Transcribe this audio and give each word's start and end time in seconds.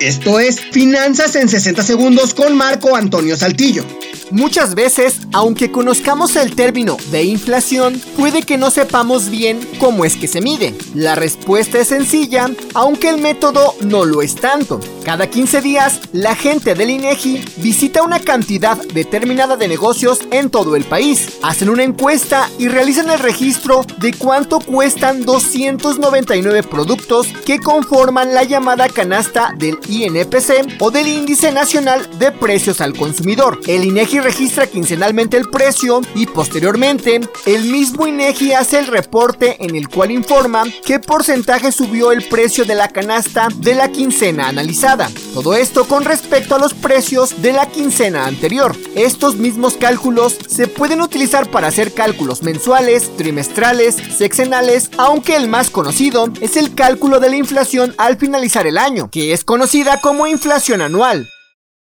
Esto 0.00 0.38
es 0.38 0.60
Finanzas 0.60 1.34
en 1.34 1.48
60 1.48 1.82
segundos 1.82 2.32
con 2.32 2.56
Marco 2.56 2.94
Antonio 2.94 3.36
Saltillo. 3.36 3.84
Muchas 4.30 4.76
veces, 4.76 5.16
aunque 5.32 5.72
conozcamos 5.72 6.36
el 6.36 6.54
término 6.54 6.96
de 7.10 7.24
inflación, 7.24 8.00
puede 8.16 8.42
que 8.42 8.58
no 8.58 8.70
sepamos 8.70 9.28
bien 9.28 9.58
cómo 9.80 10.04
es 10.04 10.14
que 10.14 10.28
se 10.28 10.40
mide. 10.40 10.72
La 10.94 11.16
respuesta 11.16 11.78
es 11.80 11.88
sencilla, 11.88 12.48
aunque 12.74 13.08
el 13.08 13.18
método 13.18 13.74
no 13.80 14.04
lo 14.04 14.22
es 14.22 14.36
tanto. 14.36 14.78
Cada 15.08 15.26
15 15.26 15.62
días, 15.62 16.00
la 16.12 16.36
gente 16.36 16.74
del 16.74 16.90
INEGI 16.90 17.42
visita 17.56 18.02
una 18.02 18.20
cantidad 18.20 18.76
determinada 18.92 19.56
de 19.56 19.66
negocios 19.66 20.20
en 20.30 20.50
todo 20.50 20.76
el 20.76 20.84
país. 20.84 21.38
Hacen 21.42 21.70
una 21.70 21.82
encuesta 21.82 22.50
y 22.58 22.68
realizan 22.68 23.08
el 23.08 23.18
registro 23.18 23.86
de 24.00 24.12
cuánto 24.12 24.60
cuestan 24.60 25.24
299 25.24 26.62
productos 26.62 27.26
que 27.46 27.58
conforman 27.58 28.34
la 28.34 28.44
llamada 28.44 28.86
canasta 28.90 29.54
del 29.56 29.78
INPC 29.88 30.76
o 30.78 30.90
del 30.90 31.08
Índice 31.08 31.52
Nacional 31.52 32.06
de 32.18 32.30
Precios 32.30 32.82
al 32.82 32.92
Consumidor. 32.92 33.60
El 33.66 33.86
INEGI 33.86 34.20
registra 34.20 34.66
quincenalmente 34.66 35.38
el 35.38 35.48
precio 35.48 36.02
y 36.14 36.26
posteriormente 36.26 37.22
el 37.46 37.64
mismo 37.64 38.06
INEGI 38.06 38.52
hace 38.52 38.78
el 38.78 38.88
reporte 38.88 39.56
en 39.64 39.74
el 39.74 39.88
cual 39.88 40.10
informa 40.10 40.64
qué 40.84 40.98
porcentaje 40.98 41.72
subió 41.72 42.12
el 42.12 42.28
precio 42.28 42.66
de 42.66 42.74
la 42.74 42.88
canasta 42.88 43.48
de 43.56 43.74
la 43.74 43.88
quincena 43.88 44.48
analizada. 44.48 44.97
Todo 45.34 45.54
esto 45.54 45.84
con 45.84 46.04
respecto 46.04 46.54
a 46.54 46.58
los 46.58 46.74
precios 46.74 47.40
de 47.42 47.52
la 47.52 47.66
quincena 47.66 48.26
anterior. 48.26 48.76
Estos 48.94 49.36
mismos 49.36 49.74
cálculos 49.74 50.36
se 50.48 50.66
pueden 50.66 51.00
utilizar 51.00 51.50
para 51.50 51.68
hacer 51.68 51.94
cálculos 51.94 52.42
mensuales, 52.42 53.16
trimestrales, 53.16 53.94
sexenales, 53.94 54.90
aunque 54.98 55.36
el 55.36 55.48
más 55.48 55.70
conocido 55.70 56.28
es 56.40 56.56
el 56.56 56.74
cálculo 56.74 57.20
de 57.20 57.30
la 57.30 57.36
inflación 57.36 57.94
al 57.98 58.16
finalizar 58.16 58.66
el 58.66 58.78
año, 58.78 59.10
que 59.10 59.32
es 59.32 59.44
conocida 59.44 60.00
como 60.00 60.26
inflación 60.26 60.82
anual. 60.82 61.28